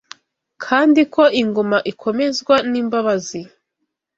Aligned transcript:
kandi 0.63 1.01
ko 1.13 1.23
ingoma 1.41 1.77
ikomezwa 1.91 2.55
n’imbabazi 2.71 3.41